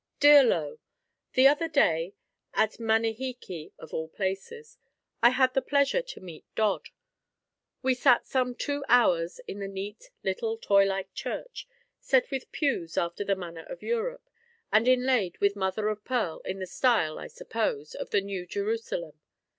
[0.19, 0.79] DEAR LOW:
[1.33, 2.15] The other day
[2.55, 4.79] (at Manihiki of all places)
[5.21, 6.89] I had the pleasure to meet Dodd.
[7.83, 11.67] We sat some two hours in the neat, little, toy like church,
[11.99, 14.27] set with pews after the manner of Europe,
[14.73, 19.21] and inlaid with mother of pearl in the style (I suppose) of the New Jerusalem.